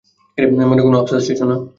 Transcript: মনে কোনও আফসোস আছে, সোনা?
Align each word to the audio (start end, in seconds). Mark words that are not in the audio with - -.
মনে 0.61 0.81
কোনও 0.83 0.97
আফসোস 0.99 1.17
আছে, 1.19 1.33
সোনা? 1.39 1.55